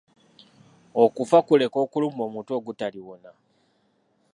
Okufa 1.03 1.39
kuleka 1.47 1.77
okulumwa 1.85 2.21
omutwe 2.29 2.53
ogutaliwona. 2.59 3.31